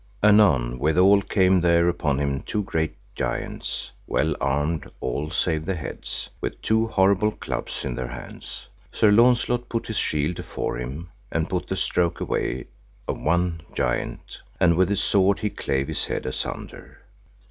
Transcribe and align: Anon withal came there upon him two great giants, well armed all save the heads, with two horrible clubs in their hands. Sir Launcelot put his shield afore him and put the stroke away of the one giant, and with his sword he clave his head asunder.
Anon 0.23 0.79
withal 0.79 1.21
came 1.21 1.61
there 1.61 1.87
upon 1.87 2.17
him 2.17 2.41
two 2.41 2.63
great 2.63 2.95
giants, 3.13 3.91
well 4.07 4.35
armed 4.41 4.89
all 4.99 5.29
save 5.29 5.63
the 5.67 5.75
heads, 5.75 6.27
with 6.41 6.59
two 6.63 6.87
horrible 6.87 7.31
clubs 7.33 7.85
in 7.85 7.93
their 7.93 8.07
hands. 8.07 8.67
Sir 8.91 9.11
Launcelot 9.11 9.69
put 9.69 9.85
his 9.85 9.99
shield 9.99 10.39
afore 10.39 10.77
him 10.77 11.09
and 11.31 11.47
put 11.51 11.67
the 11.67 11.75
stroke 11.77 12.19
away 12.19 12.65
of 13.07 13.17
the 13.17 13.21
one 13.23 13.61
giant, 13.75 14.41
and 14.59 14.75
with 14.75 14.89
his 14.89 15.03
sword 15.03 15.37
he 15.37 15.51
clave 15.51 15.87
his 15.87 16.05
head 16.05 16.25
asunder. 16.25 17.01